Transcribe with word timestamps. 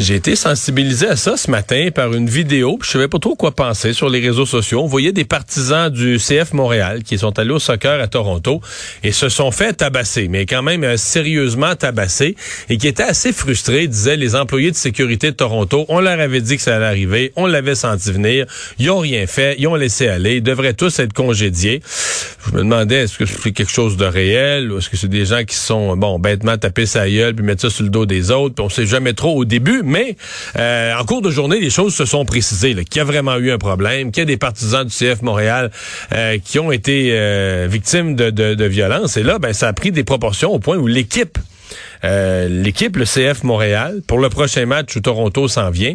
J'ai 0.00 0.14
été 0.14 0.34
sensibilisé 0.34 1.08
à 1.08 1.16
ça 1.16 1.36
ce 1.36 1.50
matin 1.50 1.90
par 1.94 2.14
une 2.14 2.26
vidéo. 2.26 2.78
Je 2.82 2.88
savais 2.88 3.06
pas 3.06 3.18
trop 3.18 3.36
quoi 3.36 3.50
penser 3.50 3.92
sur 3.92 4.08
les 4.08 4.18
réseaux 4.20 4.46
sociaux. 4.46 4.80
On 4.80 4.86
voyait 4.86 5.12
des 5.12 5.26
partisans 5.26 5.90
du 5.90 6.16
CF 6.16 6.54
Montréal 6.54 7.02
qui 7.02 7.18
sont 7.18 7.38
allés 7.38 7.50
au 7.50 7.58
soccer 7.58 8.00
à 8.00 8.08
Toronto 8.08 8.62
et 9.04 9.12
se 9.12 9.28
sont 9.28 9.50
fait 9.50 9.74
tabasser, 9.74 10.28
mais 10.28 10.46
quand 10.46 10.62
même 10.62 10.84
euh, 10.84 10.96
sérieusement 10.96 11.74
tabasser 11.76 12.34
et 12.70 12.78
qui 12.78 12.88
étaient 12.88 13.02
assez 13.02 13.30
frustrés, 13.30 13.88
disaient 13.88 14.16
les 14.16 14.36
employés 14.36 14.70
de 14.70 14.76
sécurité 14.76 15.32
de 15.32 15.36
Toronto. 15.36 15.84
On 15.90 16.00
leur 16.00 16.18
avait 16.18 16.40
dit 16.40 16.56
que 16.56 16.62
ça 16.62 16.76
allait 16.76 16.86
arriver, 16.86 17.32
on 17.36 17.44
l'avait 17.44 17.74
senti 17.74 18.10
venir. 18.10 18.46
Ils 18.78 18.90
ont 18.90 19.00
rien 19.00 19.26
fait, 19.26 19.56
ils 19.58 19.68
ont 19.68 19.74
laissé 19.74 20.08
aller. 20.08 20.36
Ils 20.36 20.42
devraient 20.42 20.72
tous 20.72 20.98
être 20.98 21.12
congédiés. 21.12 21.82
Je 22.46 22.52
me 22.52 22.60
demandais 22.60 23.02
est-ce 23.02 23.18
que 23.18 23.26
c'est 23.26 23.52
quelque 23.52 23.70
chose 23.70 23.98
de 23.98 24.06
réel 24.06 24.72
ou 24.72 24.78
est-ce 24.78 24.88
que 24.88 24.96
c'est 24.96 25.08
des 25.08 25.26
gens 25.26 25.44
qui 25.44 25.56
sont 25.56 25.94
bon 25.94 26.18
bêtement 26.18 26.56
tapés 26.56 26.86
sa 26.86 27.06
gueule 27.06 27.34
puis 27.34 27.44
mettre 27.44 27.60
ça 27.60 27.68
sur 27.68 27.84
le 27.84 27.90
dos 27.90 28.06
des 28.06 28.30
autres? 28.30 28.54
Puis 28.54 28.64
on 28.64 28.70
sait 28.70 28.86
jamais 28.86 29.12
trop 29.12 29.36
au 29.36 29.44
début 29.44 29.82
mais 29.90 30.16
euh, 30.56 30.94
en 30.96 31.04
cours 31.04 31.20
de 31.20 31.30
journée, 31.30 31.60
les 31.60 31.68
choses 31.68 31.94
se 31.94 32.06
sont 32.06 32.24
précisées, 32.24 32.74
qu'il 32.84 32.98
y 32.98 33.00
a 33.00 33.04
vraiment 33.04 33.36
eu 33.36 33.50
un 33.50 33.58
problème, 33.58 34.12
qu'il 34.12 34.22
y 34.22 34.22
a 34.22 34.26
des 34.26 34.36
partisans 34.36 34.86
du 34.86 34.94
CF 34.94 35.20
Montréal 35.22 35.70
euh, 36.14 36.38
qui 36.42 36.58
ont 36.58 36.72
été 36.72 37.10
euh, 37.12 37.66
victimes 37.68 38.14
de, 38.14 38.30
de, 38.30 38.64
violence. 38.64 39.16
Et 39.16 39.22
là, 39.22 39.38
ben, 39.38 39.52
ça 39.52 39.68
a 39.68 39.72
pris 39.72 39.90
des 39.90 40.04
proportions 40.04 40.52
au 40.52 40.58
point 40.58 40.76
où 40.76 40.86
l'équipe 40.86 41.38
l'équipe, 42.02 42.96
le 42.96 43.04
CF 43.04 43.44
Montréal, 43.44 44.00
pour 44.06 44.18
le 44.18 44.30
prochain 44.30 44.64
match 44.64 44.96
où 44.96 45.00
Toronto 45.00 45.48
s'en 45.48 45.70
vient, 45.70 45.94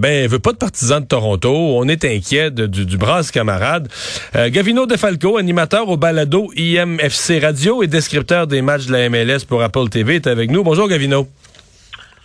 ben, 0.00 0.26
veut 0.26 0.40
pas 0.40 0.52
de 0.52 0.56
partisans 0.56 1.00
de 1.00 1.06
Toronto. 1.06 1.54
On 1.54 1.86
est 1.86 2.04
inquiet 2.04 2.50
du, 2.50 2.84
du 2.84 2.96
brasse 2.98 3.30
camarade. 3.30 3.88
Gavino 4.34 4.84
DeFalco, 4.86 5.38
animateur 5.38 5.88
au 5.88 5.96
balado 5.96 6.50
IMFC 6.56 7.38
Radio 7.40 7.84
et 7.84 7.86
descripteur 7.86 8.48
des 8.48 8.62
matchs 8.62 8.86
de 8.86 8.92
la 8.92 9.08
MLS 9.08 9.44
pour 9.46 9.62
Apple 9.62 9.88
TV, 9.88 10.16
est 10.16 10.26
avec 10.26 10.50
nous. 10.50 10.64
Bonjour, 10.64 10.88
Gavino. 10.88 11.28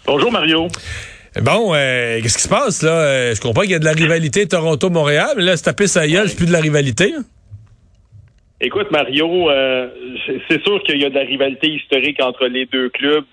Bonjour 0.06 0.34
Mario. 0.34 0.68
Bon, 1.42 1.74
euh, 1.74 2.20
qu'est-ce 2.22 2.38
qui 2.38 2.44
se 2.44 2.50
passe 2.50 2.84
là? 2.84 2.92
Euh, 2.92 3.34
je 3.34 3.40
comprends 3.40 3.62
qu'il 3.62 3.72
y 3.72 3.76
a 3.76 3.80
de 3.80 3.86
la 3.86 3.94
rivalité 3.94 4.46
Toronto-Montréal, 4.48 5.30
mais 5.38 5.44
là, 5.44 5.56
c'est 5.56 5.64
taper 5.64 5.88
sa 5.88 6.06
gueule, 6.06 6.28
c'est 6.28 6.36
plus 6.36 6.46
de 6.46 6.52
la 6.52 6.60
rivalité. 6.60 7.14
Hein? 7.18 7.24
Écoute, 8.60 8.92
Mario, 8.92 9.50
euh, 9.50 9.88
c'est 10.50 10.62
sûr 10.62 10.84
qu'il 10.84 11.02
y 11.02 11.06
a 11.06 11.10
de 11.10 11.16
la 11.16 11.22
rivalité 11.22 11.70
historique 11.70 12.22
entre 12.22 12.48
les 12.48 12.66
deux 12.66 12.90
clubs. 12.90 13.26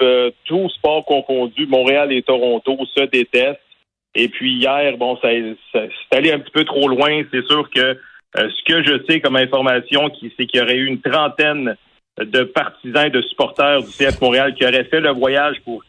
tout 0.45 0.69
sport 0.71 1.05
confondu, 1.05 1.67
Montréal 1.67 2.12
et 2.12 2.23
Toronto 2.23 2.79
se 2.95 3.05
détestent. 3.07 3.61
Et 4.15 4.29
puis 4.29 4.55
hier, 4.55 4.97
bon, 4.97 5.17
ça, 5.21 5.29
c'est 5.73 6.17
allé 6.17 6.33
un 6.33 6.39
petit 6.39 6.53
peu 6.53 6.65
trop 6.65 6.89
loin. 6.89 7.23
C'est 7.33 7.47
sûr 7.47 7.69
que 7.71 7.99
ce 8.34 8.65
que 8.65 8.83
je 8.84 9.05
sais 9.09 9.21
comme 9.21 9.37
information, 9.37 10.11
c'est 10.37 10.47
qu'il 10.47 10.61
y 10.61 10.62
aurait 10.62 10.77
eu 10.77 10.87
une 10.87 11.01
trentaine 11.01 11.77
de 12.19 12.43
partisans 12.43 13.07
et 13.07 13.11
de 13.11 13.23
supporters 13.23 13.83
du 13.83 13.91
CF 13.91 14.21
Montréal 14.21 14.55
qui 14.55 14.65
auraient 14.65 14.84
fait 14.84 15.01
le 15.01 15.11
voyage 15.11 15.57
pour 15.65 15.83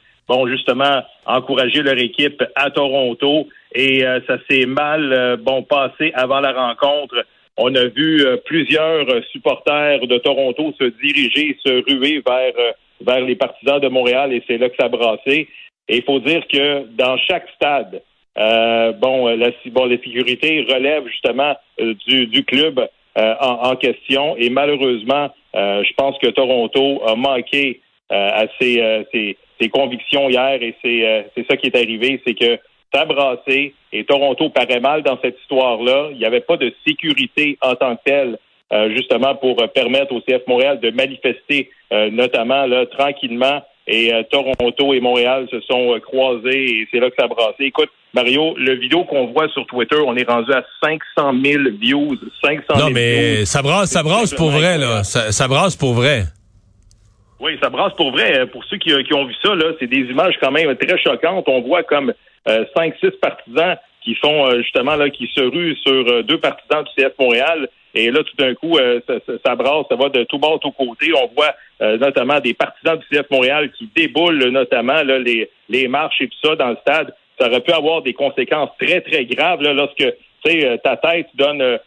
justement, 0.48 1.02
encourager 1.26 1.82
leur 1.82 1.98
équipe 1.98 2.44
à 2.56 2.70
Toronto. 2.70 3.48
Et 3.74 4.06
euh, 4.06 4.20
ça 4.28 4.38
s'est 4.50 4.66
mal, 4.66 5.14
euh, 5.14 5.38
bon, 5.38 5.64
passé 5.64 6.12
avant 6.14 6.40
la 6.40 6.52
rencontre. 6.52 7.26
On 7.58 7.74
a 7.76 7.86
vu 7.86 8.26
euh, 8.26 8.38
plusieurs 8.46 9.06
supporters 9.32 10.06
de 10.08 10.18
Toronto 10.18 10.74
se 10.80 10.86
diriger, 11.02 11.58
se 11.64 11.84
ruer 11.90 12.22
vers, 12.26 12.54
vers 13.02 13.22
les 13.22 13.36
partisans 13.36 13.80
de 13.80 13.88
Montréal 13.88 14.34
et 14.34 14.44
c'est 14.48 14.58
là 14.58 14.70
que 14.70 14.76
ça 14.80 14.90
brassé. 14.90 15.48
Et 15.88 15.98
il 15.98 16.04
faut 16.04 16.20
dire 16.20 16.46
que 16.48 16.86
dans 16.96 17.18
chaque 17.18 17.48
stade, 17.56 18.02
bon, 18.36 19.28
la, 19.28 19.50
bon, 19.72 19.90
sécurité 19.90 20.66
relève 20.70 21.06
justement 21.08 21.56
du, 22.08 22.28
du 22.28 22.46
club 22.46 22.88
en, 23.18 23.76
question. 23.76 24.38
Et 24.38 24.50
malheureusement, 24.50 25.34
je 25.54 25.94
pense 25.98 26.18
que 26.20 26.28
Toronto 26.28 27.02
a 27.06 27.16
manqué 27.16 27.82
à 28.12 28.46
ses, 28.60 29.06
ses, 29.12 29.38
ses 29.62 29.70
convictions 29.70 30.30
hier 30.30 30.60
et 30.62 30.76
euh, 30.84 31.22
c'est 31.36 31.46
ça 31.48 31.58
qui 31.58 31.68
est 31.68 31.76
arrivé, 31.76 32.22
c'est 32.26 32.34
que 32.34 32.60
ça 32.94 33.06
brassé 33.06 33.74
et 33.94 34.04
Toronto 34.04 34.50
paraît 34.50 34.80
mal 34.80 35.04
dans 35.04 35.18
cette 35.22 35.40
histoire-là. 35.42 36.10
Il 36.12 36.18
n'y 36.18 36.26
avait 36.26 36.42
pas 36.42 36.58
de 36.58 36.74
sécurité 36.86 37.58
en 37.62 37.76
tant 37.76 37.96
que 37.96 38.02
telle, 38.06 38.38
euh, 38.74 38.94
justement 38.96 39.36
pour 39.36 39.56
permettre 39.74 40.14
au 40.14 40.22
CF 40.22 40.46
Montréal 40.48 40.80
de 40.80 40.92
manifester, 40.92 41.70
euh, 41.94 42.10
notamment 42.10 42.66
là, 42.66 42.86
tranquillement. 42.86 43.62
Et 43.88 44.12
Toronto 44.30 44.94
et 44.94 45.02
Montréal 45.02 45.48
se 45.50 45.60
sont 45.62 46.00
croisés 46.02 46.66
et 46.66 46.88
c'est 46.92 47.00
là 47.00 47.10
que 47.10 47.16
ça 47.18 47.26
a 47.26 47.28
brassé. 47.28 47.64
Écoute, 47.66 47.90
Mario, 48.14 48.56
le 48.56 48.76
vidéo 48.76 49.06
qu'on 49.06 49.26
voit 49.34 49.50
sur 49.50 49.66
Twitter, 49.66 49.98
on 50.06 50.16
est 50.16 50.30
rendu 50.30 50.54
à 50.54 50.64
500 50.84 51.34
000 51.44 51.64
views. 51.82 52.16
500 52.44 52.62
000 52.76 52.80
non, 52.80 52.94
mais 52.94 53.44
ça 53.46 53.64
brasse, 53.64 53.90
ça 53.90 54.04
brasse 54.04 54.36
pour 54.36 54.52
vrai, 54.52 54.78
là. 54.78 55.04
ça 55.04 55.48
brasse 55.48 55.76
pour 55.76 55.94
vrai. 55.94 56.26
Oui, 57.42 57.58
ça 57.62 57.70
brasse 57.70 57.94
pour 57.94 58.12
vrai. 58.12 58.40
Euh, 58.40 58.46
pour 58.46 58.64
ceux 58.66 58.78
qui, 58.78 58.94
euh, 58.94 59.02
qui 59.02 59.14
ont 59.16 59.26
vu 59.26 59.34
ça, 59.44 59.56
là, 59.56 59.72
c'est 59.80 59.88
des 59.88 60.02
images 60.02 60.36
quand 60.40 60.52
même 60.52 60.76
très 60.78 60.98
choquantes. 61.00 61.46
On 61.48 61.62
voit 61.62 61.82
comme 61.82 62.14
euh, 62.48 62.66
cinq, 62.76 62.94
six 63.00 63.12
partisans 63.20 63.76
qui 64.04 64.16
font 64.16 64.50
justement 64.62 64.96
là, 64.96 65.10
qui 65.10 65.28
se 65.28 65.42
ruent 65.42 65.78
sur 65.78 66.24
deux 66.24 66.40
partisans 66.40 66.84
du 66.84 67.04
CF 67.04 67.14
Montréal. 67.20 67.68
Et 67.94 68.10
là, 68.10 68.24
tout 68.24 68.36
d'un 68.36 68.56
coup, 68.56 68.76
ça, 69.08 69.14
ça, 69.46 69.56
brasse, 69.56 69.86
ça 69.90 69.96
va 69.96 70.10
de 70.10 70.24
tout 70.24 70.40
bord, 70.40 70.60
tout 70.60 70.72
côté. 70.72 71.12
On 71.14 71.30
voit 71.36 71.54
notamment 72.00 72.40
des 72.40 72.56
partisans 72.56 72.98
du 72.98 73.06
CF 73.06 73.30
Montréal 73.30 73.70
qui 73.78 73.88
déboulent 73.96 74.44
notamment 74.46 75.04
là, 75.04 75.20
les, 75.20 75.52
les 75.70 75.88
marches 75.88 76.20
et 76.20 76.28
tout 76.30 76.48
ça 76.48 76.56
dans 76.56 76.70
le 76.70 76.78
stade. 76.78 77.14
Ça 77.40 77.48
aurait 77.48 77.60
pu 77.60 77.72
avoir 77.74 78.02
des 78.02 78.14
conséquences 78.14 78.72
très, 78.82 79.02
très 79.02 79.26
graves 79.26 79.62
là, 79.62 79.74
lorsque 79.74 80.12
ta 80.84 80.98
tête 80.98 81.28
donne 81.36 81.78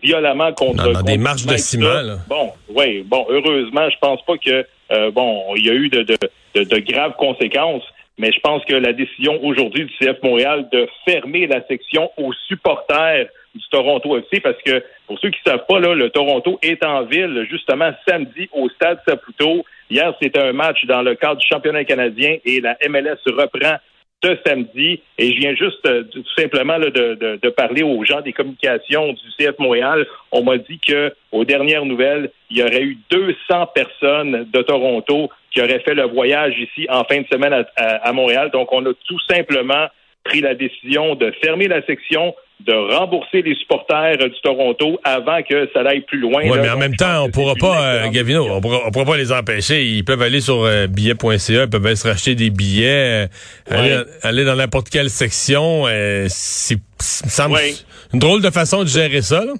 violemment 0.00 0.52
contre, 0.52 1.02
des 1.02 1.18
marches 1.18 1.46
de 1.46 1.56
ciment. 1.56 2.16
Bon, 2.28 2.52
oui, 2.68 3.02
bon, 3.04 3.26
heureusement, 3.28 3.90
je 3.90 3.96
pense 4.00 4.24
pas 4.24 4.38
que 4.38 4.64
euh, 4.92 5.10
bon, 5.10 5.54
il 5.56 5.66
y 5.66 5.70
a 5.70 5.74
eu 5.74 5.88
de, 5.88 6.02
de, 6.02 6.16
de, 6.54 6.78
graves 6.78 7.14
conséquences, 7.18 7.84
mais 8.18 8.32
je 8.32 8.40
pense 8.40 8.64
que 8.64 8.74
la 8.74 8.92
décision 8.92 9.38
aujourd'hui 9.44 9.84
du 9.84 9.92
CF 9.98 10.22
Montréal 10.22 10.68
de 10.72 10.88
fermer 11.04 11.46
la 11.46 11.66
section 11.66 12.10
aux 12.16 12.32
supporters 12.48 13.26
du 13.54 13.68
Toronto 13.70 14.16
FC, 14.16 14.40
parce 14.40 14.60
que 14.62 14.82
pour 15.06 15.18
ceux 15.18 15.30
qui 15.30 15.40
ne 15.46 15.52
savent 15.52 15.66
pas, 15.66 15.80
là, 15.80 15.94
le 15.94 16.10
Toronto 16.10 16.58
est 16.62 16.84
en 16.84 17.04
ville 17.04 17.46
justement 17.50 17.90
samedi 18.06 18.48
au 18.52 18.68
Stade 18.68 19.00
Saputo. 19.06 19.64
Hier, 19.90 20.14
c'était 20.20 20.40
un 20.40 20.52
match 20.52 20.84
dans 20.86 21.02
le 21.02 21.14
cadre 21.14 21.40
du 21.40 21.46
championnat 21.46 21.84
canadien 21.84 22.36
et 22.44 22.60
la 22.60 22.76
MLS 22.88 23.18
reprend 23.26 23.76
ce 24.22 24.36
samedi. 24.46 25.00
Et 25.18 25.32
je 25.32 25.38
viens 25.38 25.54
juste 25.54 25.84
euh, 25.86 26.04
tout 26.04 26.24
simplement 26.36 26.78
de, 26.78 26.88
de, 26.88 27.38
de, 27.40 27.48
parler 27.50 27.82
aux 27.82 28.04
gens 28.04 28.20
des 28.20 28.32
communications 28.32 29.12
du 29.12 29.30
CF 29.38 29.58
Montréal. 29.58 30.06
On 30.32 30.42
m'a 30.42 30.58
dit 30.58 30.78
que 30.86 31.14
aux 31.32 31.44
dernières 31.44 31.84
nouvelles, 31.84 32.30
il 32.50 32.58
y 32.58 32.62
aurait 32.62 32.82
eu 32.82 32.98
200 33.10 33.66
personnes 33.74 34.46
de 34.52 34.62
Toronto 34.62 35.30
qui 35.52 35.60
auraient 35.60 35.80
fait 35.80 35.94
le 35.94 36.04
voyage 36.04 36.54
ici 36.58 36.86
en 36.90 37.04
fin 37.04 37.20
de 37.20 37.26
semaine 37.30 37.52
à, 37.52 37.84
à 38.08 38.12
Montréal. 38.12 38.50
Donc, 38.52 38.72
on 38.72 38.84
a 38.86 38.92
tout 39.06 39.20
simplement 39.28 39.86
pris 40.24 40.40
la 40.40 40.54
décision 40.54 41.14
de 41.14 41.30
fermer 41.42 41.68
la 41.68 41.84
section, 41.86 42.34
de 42.60 42.72
rembourser 42.72 43.42
les 43.42 43.54
supporters 43.56 44.16
du 44.16 44.40
Toronto 44.42 44.98
avant 45.04 45.42
que 45.42 45.68
ça 45.74 45.80
aille 45.80 46.00
plus 46.00 46.18
loin. 46.18 46.42
Oui, 46.42 46.58
mais 46.60 46.70
en 46.70 46.78
même 46.78 46.96
temps, 46.96 47.24
on 47.24 47.30
pourra 47.30 47.54
pas, 47.54 47.82
euh, 47.82 48.08
Gavino, 48.08 48.46
on 48.50 48.60
pourra, 48.62 48.90
pourra, 48.90 49.04
pas 49.04 49.16
les 49.16 49.30
empêcher. 49.30 49.84
Ils 49.84 50.04
peuvent 50.04 50.22
aller 50.22 50.40
sur 50.40 50.64
euh, 50.64 50.86
billet.ca, 50.86 51.64
ils 51.64 51.68
peuvent 51.70 51.94
se 51.94 52.08
racheter 52.08 52.34
des 52.34 52.48
billets, 52.48 53.28
euh, 53.70 54.04
aller, 54.22 54.44
dans 54.44 54.56
n'importe 54.56 54.88
quelle 54.88 55.10
section. 55.10 55.84
c'est, 56.28 56.78
semble 56.98 57.58
une 58.14 58.20
drôle 58.20 58.40
de 58.40 58.50
façon 58.50 58.82
de 58.82 58.88
gérer 58.88 59.20
ça. 59.20 59.44
Là. 59.44 59.52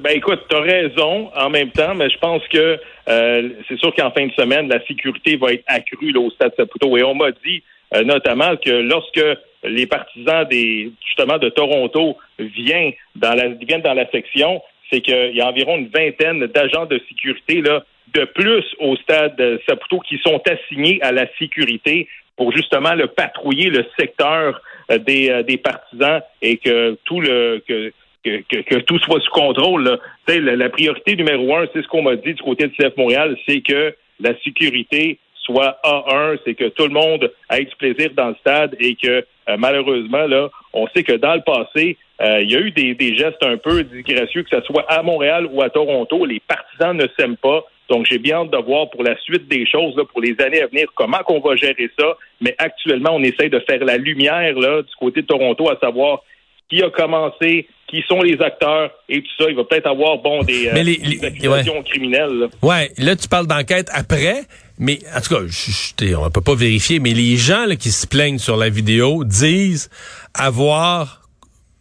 Ben 0.00 0.16
écoute, 0.16 0.40
tu 0.48 0.56
as 0.56 0.60
raison 0.60 1.30
en 1.36 1.50
même 1.50 1.70
temps, 1.70 1.94
mais 1.94 2.10
je 2.10 2.18
pense 2.18 2.42
que 2.48 2.80
c'est 3.06 3.78
sûr 3.78 3.94
qu'en 3.94 4.10
fin 4.10 4.26
de 4.26 4.32
semaine, 4.32 4.68
la 4.68 4.84
sécurité 4.86 5.36
va 5.36 5.52
être 5.52 5.64
accrue 5.66 6.12
là, 6.12 6.20
au 6.20 6.30
Stade 6.30 6.52
Saputo. 6.56 6.96
Et 6.96 7.04
on 7.04 7.14
m'a 7.14 7.30
dit 7.44 7.62
notamment 8.04 8.56
que 8.56 8.70
lorsque 8.70 9.20
les 9.64 9.86
partisans 9.86 10.46
des 10.48 10.90
justement 11.06 11.38
de 11.38 11.48
Toronto 11.48 12.16
viennent 12.38 12.92
dans 13.16 13.34
la 13.34 13.48
viennent 13.48 13.82
dans 13.82 13.94
la 13.94 14.10
section, 14.10 14.62
c'est 14.90 15.00
qu'il 15.00 15.36
y 15.36 15.40
a 15.40 15.48
environ 15.48 15.78
une 15.78 15.88
vingtaine 15.88 16.46
d'agents 16.46 16.86
de 16.86 17.00
sécurité 17.08 17.60
là 17.60 17.84
de 18.14 18.24
plus 18.24 18.64
au 18.78 18.96
stade 18.96 19.40
Saputo 19.66 20.00
qui 20.00 20.18
sont 20.18 20.40
assignés 20.46 21.00
à 21.02 21.12
la 21.12 21.26
sécurité 21.38 22.08
pour 22.36 22.52
justement 22.52 22.94
le 22.94 23.06
patrouiller 23.06 23.70
le 23.70 23.84
secteur 23.98 24.60
euh, 24.90 24.98
des, 24.98 25.30
euh, 25.30 25.42
des 25.42 25.56
partisans 25.56 26.20
et 26.40 26.56
que 26.56 26.98
tout 27.04 27.20
le 27.20 27.62
que 27.66 27.92
que, 28.24 28.62
que, 28.62 28.76
tout 28.76 29.00
soit 29.00 29.20
sous 29.20 29.32
contrôle. 29.32 29.98
La, 30.28 30.38
la, 30.38 30.68
priorité 30.70 31.16
numéro 31.16 31.56
un, 31.56 31.66
c'est 31.72 31.82
ce 31.82 31.88
qu'on 31.88 32.02
m'a 32.02 32.14
dit 32.14 32.34
du 32.34 32.42
côté 32.42 32.68
de 32.68 32.72
CF 32.72 32.96
Montréal, 32.96 33.36
c'est 33.48 33.62
que 33.62 33.96
la 34.20 34.38
sécurité 34.44 35.18
soit 35.44 35.78
A1, 35.84 36.38
c'est 36.44 36.54
que 36.54 36.68
tout 36.68 36.84
le 36.84 36.92
monde 36.92 37.32
ait 37.50 37.64
du 37.64 37.76
plaisir 37.76 38.10
dans 38.16 38.28
le 38.28 38.36
stade 38.36 38.76
et 38.78 38.94
que 38.94 39.24
euh, 39.48 39.56
malheureusement, 39.58 40.26
là, 40.26 40.48
on 40.72 40.86
sait 40.88 41.02
que 41.02 41.12
dans 41.12 41.34
le 41.34 41.42
passé, 41.42 41.96
euh, 42.20 42.40
il 42.42 42.50
y 42.50 42.56
a 42.56 42.60
eu 42.60 42.70
des, 42.70 43.16
gestes 43.16 43.42
un 43.42 43.56
peu 43.56 43.82
disgracieux, 43.82 44.44
que 44.44 44.56
ce 44.56 44.62
soit 44.62 44.84
à 44.88 45.02
Montréal 45.02 45.48
ou 45.50 45.62
à 45.62 45.70
Toronto. 45.70 46.24
Les 46.24 46.40
partisans 46.40 46.96
ne 46.96 47.06
s'aiment 47.18 47.36
pas. 47.36 47.64
Donc, 47.88 48.06
j'ai 48.08 48.18
bien 48.18 48.42
hâte 48.42 48.50
de 48.50 48.58
voir 48.58 48.88
pour 48.90 49.02
la 49.02 49.18
suite 49.18 49.48
des 49.48 49.66
choses, 49.66 49.96
là, 49.96 50.04
pour 50.04 50.20
les 50.20 50.36
années 50.40 50.62
à 50.62 50.66
venir, 50.68 50.86
comment 50.94 51.18
qu'on 51.18 51.40
va 51.40 51.56
gérer 51.56 51.90
ça. 51.98 52.16
Mais 52.40 52.54
actuellement, 52.58 53.10
on 53.14 53.22
essaye 53.22 53.50
de 53.50 53.58
faire 53.68 53.84
la 53.84 53.96
lumière 53.96 54.54
là, 54.54 54.82
du 54.82 54.94
côté 54.98 55.22
de 55.22 55.26
Toronto, 55.26 55.68
à 55.68 55.78
savoir 55.78 56.22
qui 56.70 56.82
a 56.82 56.90
commencé, 56.90 57.68
qui 57.86 58.02
sont 58.08 58.22
les 58.22 58.40
acteurs 58.40 58.90
et 59.08 59.20
tout 59.20 59.30
ça. 59.38 59.50
Il 59.50 59.56
va 59.56 59.64
peut-être 59.64 59.88
avoir, 59.88 60.18
bon, 60.18 60.42
des, 60.42 60.70
mais 60.72 60.84
les, 60.84 61.22
accusations 61.22 61.82
criminelles. 61.82 62.32
Là. 62.32 62.46
Ouais, 62.62 62.90
là, 62.96 63.14
tu 63.14 63.28
parles 63.28 63.46
d'enquête 63.46 63.88
après, 63.92 64.44
mais 64.82 64.98
en 65.16 65.20
tout 65.20 65.34
cas, 65.34 65.42
je, 65.46 66.14
on 66.16 66.28
peut 66.30 66.40
pas 66.40 66.56
vérifier, 66.56 66.98
mais 66.98 67.14
les 67.14 67.36
gens 67.36 67.66
là, 67.66 67.76
qui 67.76 67.92
se 67.92 68.04
plaignent 68.04 68.40
sur 68.40 68.56
la 68.56 68.68
vidéo 68.68 69.22
disent 69.22 69.88
avoir 70.34 71.28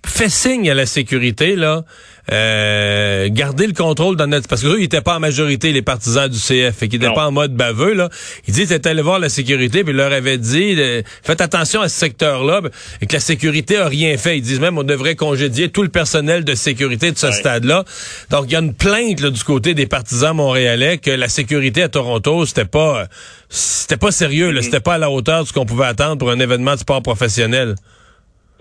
fait 0.06 0.30
signe 0.30 0.70
à 0.70 0.76
la 0.76 0.86
sécurité, 0.86 1.56
là, 1.56 1.84
euh, 2.32 3.28
garder 3.32 3.68
le 3.68 3.74
contrôle 3.74 4.16
dans 4.16 4.28
notre... 4.28 4.48
Parce 4.48 4.62
que 4.62 4.68
eux, 4.68 4.78
ils 4.78 4.84
n'étaient 4.84 5.02
pas 5.02 5.18
en 5.18 5.20
majorité, 5.20 5.72
les 5.72 5.82
partisans 5.82 6.30
du 6.30 6.38
CF, 6.38 6.84
et 6.84 6.88
qu'ils 6.88 7.00
n'étaient 7.00 7.14
pas 7.14 7.28
en 7.28 7.32
mode 7.32 7.56
baveux, 7.56 7.94
là. 7.94 8.10
Ils 8.48 8.54
disent 8.54 8.68
qu'ils 8.68 8.88
allé 8.88 9.02
voir 9.02 9.20
la 9.20 9.30
sécurité, 9.30 9.84
puis 9.84 9.94
ils 9.94 9.98
leur 9.98 10.12
avaient 10.12 10.38
dit, 10.38 10.76
euh, 10.78 11.02
faites 11.24 11.42
attention 11.42 11.82
à 11.82 11.90
ce 11.90 11.98
secteur-là, 11.98 12.62
et 13.02 13.08
que 13.08 13.14
la 13.14 13.20
sécurité 13.20 13.78
a 13.78 13.88
rien 13.88 14.18
fait. 14.18 14.38
Ils 14.38 14.42
disent 14.42 14.60
même, 14.60 14.78
on 14.78 14.84
devrait 14.84 15.16
congédier 15.16 15.70
tout 15.70 15.84
le 15.84 15.90
personnel 15.90 16.44
de 16.44 16.56
sécurité 16.56 17.12
de 17.12 17.18
ce 17.18 17.32
stade-là. 17.32 17.84
Donc, 18.30 18.46
il 18.48 18.54
y 18.54 18.56
a 18.56 18.60
une 18.60 18.74
plainte 18.74 19.20
là, 19.20 19.30
du 19.30 19.44
côté 19.44 19.74
des 19.74 19.88
partisans 19.88 20.36
montréalais 20.36 20.98
que 20.98 21.12
la 21.12 21.28
sécurité 21.28 21.84
à 21.84 21.90
Toronto, 21.90 22.46
c'était 22.46 22.66
pas... 22.66 23.08
C'était 23.54 23.98
pas 23.98 24.12
sérieux, 24.12 24.52
là. 24.52 24.62
Mm-hmm. 24.62 24.64
C'était 24.64 24.80
pas 24.80 24.94
à 24.94 24.98
la 24.98 25.12
hauteur 25.12 25.44
de 25.44 25.48
ce 25.48 25.54
qu'on 25.54 25.66
pouvait 25.66 25.86
attendre 25.86 26.18
pour 26.18 26.32
un 26.32 26.40
événement 26.40 26.76
de 26.76 26.80
sport 26.80 27.02
professionnel. 27.02 27.76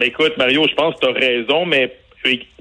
Ben, 0.00 0.08
écoute, 0.08 0.32
Mario, 0.36 0.66
je 0.68 0.74
pense 0.74 0.94
que 0.96 1.00
tu 1.00 1.08
as 1.08 1.12
raison, 1.12 1.66
mais 1.66 1.92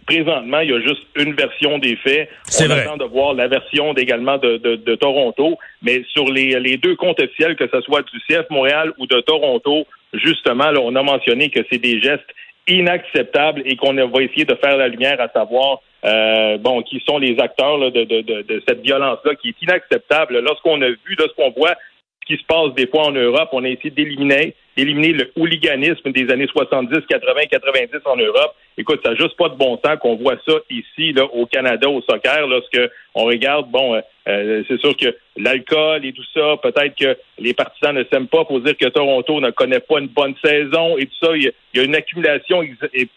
présentement, 0.05 0.59
il 0.59 0.69
y 0.69 0.73
a 0.73 0.81
juste 0.81 1.05
une 1.15 1.33
version 1.33 1.77
des 1.77 1.95
faits. 1.97 2.29
On 2.59 2.65
vrai. 2.65 2.81
attend 2.81 2.97
de 2.97 3.05
voir 3.05 3.33
la 3.33 3.47
version 3.47 3.93
également 3.93 4.37
de, 4.37 4.57
de, 4.57 4.95
Toronto, 4.95 5.57
mais 5.81 6.03
sur 6.11 6.25
les, 6.25 6.59
les 6.59 6.77
deux 6.77 6.95
comptes 6.95 7.21
officiels, 7.21 7.55
que 7.55 7.67
ce 7.71 7.81
soit 7.81 8.01
du 8.01 8.19
CF 8.27 8.49
Montréal 8.49 8.93
ou 8.97 9.05
de 9.05 9.19
Toronto, 9.21 9.85
justement, 10.13 10.71
là, 10.71 10.79
on 10.81 10.95
a 10.95 11.03
mentionné 11.03 11.49
que 11.49 11.59
c'est 11.71 11.77
des 11.77 12.01
gestes 12.01 12.29
inacceptables 12.67 13.63
et 13.65 13.75
qu'on 13.75 13.93
va 13.93 14.21
essayer 14.21 14.45
de 14.45 14.55
faire 14.55 14.77
la 14.77 14.87
lumière 14.87 15.19
à 15.19 15.29
savoir 15.29 15.81
euh, 16.05 16.57
bon 16.57 16.81
qui 16.83 17.01
sont 17.05 17.17
les 17.17 17.37
acteurs 17.39 17.91
de, 17.91 18.03
de, 18.03 18.21
de, 18.21 18.63
cette 18.67 18.81
violence-là 18.81 19.35
qui 19.35 19.49
est 19.49 19.61
inacceptable. 19.61 20.39
Lorsqu'on 20.39 20.81
a 20.81 20.89
vu, 20.89 21.15
lorsqu'on 21.17 21.51
voit 21.51 21.75
ce 22.21 22.33
qui 22.35 22.41
se 22.41 22.45
passe 22.45 22.73
des 22.75 22.87
fois 22.87 23.07
en 23.07 23.11
Europe, 23.11 23.49
on 23.51 23.63
a 23.63 23.69
essayé 23.69 23.89
d'éliminer 23.89 24.55
éliminer 24.77 25.13
le 25.13 25.31
hooliganisme 25.35 26.11
des 26.11 26.31
années 26.31 26.47
70, 26.47 27.05
80, 27.09 27.41
90 27.51 27.89
en 28.05 28.15
Europe. 28.15 28.55
Écoute, 28.79 29.01
ça 29.03 29.09
n'a 29.09 29.15
juste 29.17 29.35
pas 29.35 29.49
de 29.49 29.55
bon 29.55 29.77
sens 29.83 29.97
qu'on 29.99 30.15
voit 30.15 30.37
ça 30.47 30.53
ici, 30.69 31.11
là, 31.11 31.25
au 31.25 31.45
Canada, 31.45 31.89
au 31.89 32.01
soccer, 32.01 32.47
lorsque 32.47 32.79
on 33.13 33.25
regarde, 33.25 33.69
bon, 33.69 33.95
euh, 33.95 33.99
euh, 34.29 34.63
c'est 34.69 34.79
sûr 34.79 34.95
que 34.95 35.13
l'alcool 35.35 36.05
et 36.05 36.13
tout 36.13 36.23
ça, 36.33 36.55
peut-être 36.63 36.95
que 36.95 37.17
les 37.39 37.53
partisans 37.53 37.93
ne 37.93 38.05
s'aiment 38.05 38.29
pas 38.29 38.45
pour 38.45 38.61
dire 38.61 38.77
que 38.77 38.87
Toronto 38.87 39.41
ne 39.41 39.51
connaît 39.51 39.81
pas 39.81 39.99
une 39.99 40.07
bonne 40.07 40.33
saison 40.41 40.97
et 40.97 41.07
tout 41.07 41.25
ça. 41.25 41.35
Il 41.35 41.51
y 41.73 41.79
a, 41.79 41.83
une 41.83 41.93
accumulation 41.93 42.63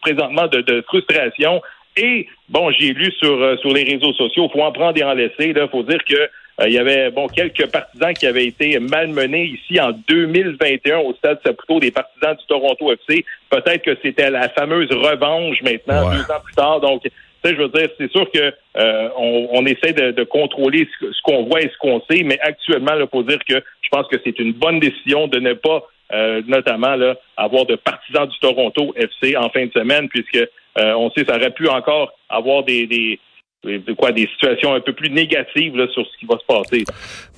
présentement 0.01 0.49
de, 0.49 0.83
frustration. 0.89 1.63
Et 1.97 2.27
bon, 2.49 2.71
j'ai 2.71 2.93
lu 2.93 3.13
sur 3.13 3.43
euh, 3.43 3.57
sur 3.59 3.73
les 3.73 3.85
réseaux 3.85 4.13
sociaux, 4.15 4.49
faut 4.53 4.63
en 4.63 4.73
prendre 4.73 4.99
et 4.99 5.05
en 5.05 5.15
laisser. 5.15 5.53
Il 5.55 5.69
faut 5.71 5.83
dire 5.83 6.03
que 6.05 6.15
euh, 6.15 6.69
il 6.69 6.73
y 6.73 6.79
avait 6.79 7.11
bon 7.11 7.27
quelques 7.29 7.71
partisans 7.71 8.15
qui 8.15 8.27
avaient 8.27 8.47
été 8.47 8.79
malmenés 8.79 9.45
ici 9.45 9.81
en 9.81 9.93
2021 10.09 10.99
au 10.99 11.15
stade 11.15 11.39
Saputo 11.45 11.81
des 11.81 11.91
partisans 11.91 12.35
du 12.35 12.47
Toronto 12.47 12.93
FC. 12.93 13.25
Peut-être 13.51 13.83
que 13.83 13.97
c'était 14.03 14.31
la 14.31 14.49
fameuse 14.51 14.91
revanche 14.91 15.61
maintenant, 15.63 16.11
deux 16.11 16.31
ans 16.31 16.41
plus 16.45 16.55
tard. 16.55 16.81
Donc, 16.81 17.03
je 17.51 17.57
veux 17.57 17.69
dire, 17.69 17.89
c'est 17.99 18.11
sûr 18.11 18.31
que 18.31 18.53
euh, 18.77 19.09
on, 19.17 19.65
essaie 19.67 19.93
de, 19.93 20.25
contrôler 20.25 20.89
ce, 21.01 21.23
qu'on 21.23 21.45
voit 21.45 21.63
et 21.63 21.69
ce 21.69 21.79
qu'on 21.79 22.01
sait, 22.11 22.23
mais 22.23 22.39
actuellement, 22.41 22.93
il 22.99 23.07
faut 23.11 23.23
dire 23.23 23.39
que 23.49 23.55
je 23.55 23.89
pense 23.91 24.07
que 24.09 24.17
c'est 24.25 24.39
une 24.39 24.53
bonne 24.53 24.81
décision 24.81 25.27
de 25.27 25.39
ne 25.41 25.55
pas, 25.55 25.83
euh, 26.13 26.43
notamment, 26.47 26.95
là, 26.95 27.17
avoir 27.37 27.67
de 27.67 27.75
partisans 27.77 28.27
du 28.29 28.39
Toronto 28.39 28.95
FC 28.97 29.37
en 29.37 29.49
fin 29.51 29.67
de 29.67 29.73
semaine, 29.73 30.09
puisque 30.09 30.39
on 30.77 31.11
sait 31.11 31.25
ça 31.25 31.37
aurait 31.37 31.51
pu 31.51 31.69
encore 31.69 32.13
avoir 32.29 32.65
des 32.65 33.19
de 33.65 33.93
quoi 33.93 34.13
des 34.13 34.29
situations 34.35 34.75
un 34.75 34.81
peu 34.81 34.93
plus 34.93 35.11
négatives 35.11 35.77
là, 35.77 35.87
sur 35.93 36.05
ce 36.05 36.19
qui 36.19 36.27
va 36.27 36.37
se 36.39 36.47
passer. 36.47 36.85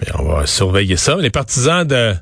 Mais 0.01 0.07
on 0.19 0.25
va 0.25 0.47
surveiller 0.47 0.97
ça. 0.97 1.17
Les 1.17 1.31
partisans 1.31 1.87
de 1.87 2.15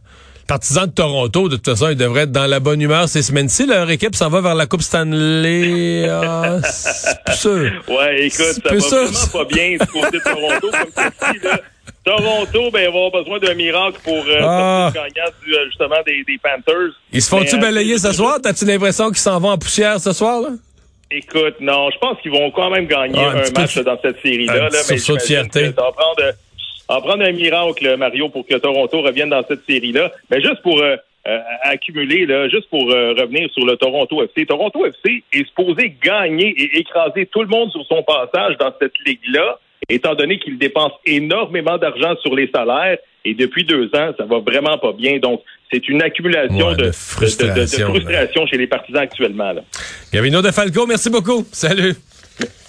partisans 0.49 0.87
de 0.87 0.93
Toronto, 0.93 1.49
de 1.49 1.57
toute 1.57 1.65
façon, 1.65 1.89
ils 1.89 1.97
devraient 1.97 2.23
être 2.23 2.33
dans 2.33 2.47
la 2.47 2.61
bonne 2.61 2.81
humeur 2.81 3.09
ces 3.09 3.23
semaines-ci. 3.23 3.67
Leur 3.67 3.89
équipe 3.91 4.15
s'en 4.15 4.29
va 4.29 4.41
vers 4.41 4.55
la 4.55 4.67
Coupe 4.67 4.83
Stanley. 4.83 6.09
Ah, 6.09 6.59
c'est 6.63 7.35
sûr. 7.35 7.71
Ouais, 7.89 8.27
écoute, 8.27 8.61
ça 8.63 8.75
va 8.75 9.05
vraiment 9.05 9.27
pas 9.33 9.45
bien 9.45 9.71
du 9.73 9.87
côté 9.87 10.19
de 10.19 10.23
Toronto. 10.23 10.71
Comme 10.71 11.37
là. 11.45 11.61
Toronto, 12.05 12.71
ben, 12.73 12.83
va 12.83 12.89
avoir 12.89 13.11
besoin 13.13 13.39
d'un 13.39 13.55
miracle 13.55 14.01
pour 14.03 14.25
euh, 14.27 14.41
ah. 14.43 14.91
gagnant 14.93 15.31
du, 15.45 15.55
euh, 15.55 15.67
justement 15.67 16.03
des, 16.05 16.25
des, 16.25 16.39
Panthers. 16.43 16.91
Ils 17.13 17.23
se 17.23 17.29
font-tu 17.29 17.55
euh, 17.55 17.59
balayer 17.59 17.97
ce 17.97 18.13
soir? 18.13 18.39
T'as-tu 18.43 18.65
l'impression 18.65 19.09
qu'ils 19.09 19.19
s'en 19.19 19.39
vont 19.39 19.51
en 19.51 19.59
poussière 19.59 20.01
ce 20.01 20.13
soir? 20.13 20.41
Là? 20.41 20.49
Écoute, 21.15 21.57
non, 21.61 21.91
je 21.91 21.99
pense 21.99 22.19
qu'ils 22.21 22.31
vont 22.31 22.51
quand 22.51 22.71
même 22.71 22.87
gagner 22.87 23.21
ah, 23.21 23.33
un, 23.33 23.61
match 23.61 23.79
dans 23.79 23.99
cette 24.01 24.21
série-là. 24.23 24.55
Là, 24.55 24.69
mais 24.71 24.99
ça 24.99 25.13
va 25.13 25.93
prendre, 25.93 27.03
prendre 27.07 27.25
un 27.25 27.33
miracle, 27.33 27.97
Mario, 27.99 28.31
pour 28.31 28.47
que 28.47 28.55
Toronto 28.55 29.03
revienne 29.03 29.29
dans 29.29 29.45
cette 29.47 29.65
série-là. 29.67 30.11
Mais 30.31 30.41
juste 30.41 30.63
pour 30.63 30.81
euh, 30.81 30.97
euh, 31.29 31.39
accumuler, 31.63 32.25
là, 32.25 32.49
juste 32.49 32.69
pour 32.71 32.91
euh, 32.91 33.13
revenir 33.13 33.49
sur 33.53 33.67
le 33.67 33.77
Toronto 33.77 34.25
FC. 34.25 34.47
Toronto 34.47 34.87
FC 34.87 35.23
est 35.33 35.47
supposé 35.47 35.95
gagner 36.03 36.49
et 36.49 36.79
écraser 36.79 37.27
tout 37.27 37.43
le 37.43 37.49
monde 37.49 37.71
sur 37.71 37.85
son 37.87 38.03
passage 38.03 38.57
dans 38.59 38.73
cette 38.81 38.99
ligue-là, 39.07 39.61
étant 39.89 40.15
donné 40.15 40.39
qu'il 40.39 40.59
dépense 40.59 40.93
énormément 41.05 41.77
d'argent 41.79 42.17
sur 42.23 42.35
les 42.35 42.51
salaires. 42.53 42.99
Et 43.25 43.35
depuis 43.35 43.65
deux 43.65 43.87
ans, 43.95 44.13
ça 44.19 44.25
va 44.25 44.39
vraiment 44.39 44.79
pas 44.79 44.93
bien. 44.93 45.19
Donc, 45.19 45.43
c'est 45.73 45.89
une 45.89 46.03
accumulation 46.03 46.75
de, 46.75 46.91
frustration, 46.93 48.47
chez 48.47 48.59
les 48.59 48.67
partisans 48.67 49.03
actuellement. 49.03 49.53
Là. 49.53 49.63
Gavino 50.13 50.43
De 50.43 50.51
Falco, 50.51 50.87
merci 50.87 51.09
beaucoup. 51.09 51.47
Salut. 51.51 51.95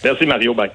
Merci 0.04 0.26
Mario. 0.26 0.54
Bye. 0.54 0.72